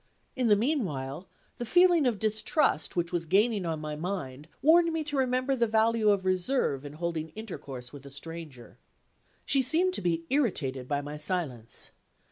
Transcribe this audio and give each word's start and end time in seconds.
In 0.35 0.47
the 0.47 0.55
meanwhile, 0.55 1.27
the 1.57 1.63
feeling 1.63 2.07
of 2.07 2.17
distrust 2.17 2.95
which 2.95 3.11
was 3.13 3.25
gaining 3.25 3.67
on 3.67 3.79
my 3.79 3.95
mind 3.95 4.47
warned 4.63 4.91
me 4.91 5.03
to 5.03 5.15
remember 5.15 5.55
the 5.55 5.67
value 5.67 6.09
of 6.09 6.25
reserve 6.25 6.83
in 6.87 6.93
holding 6.93 7.29
intercourse 7.35 7.93
with 7.93 8.03
a 8.07 8.09
stranger. 8.09 8.79
She 9.45 9.61
seemed 9.61 9.93
to 9.93 10.01
be 10.01 10.25
irritated 10.31 10.87
by 10.87 11.01
my 11.01 11.17
silence. 11.17 11.91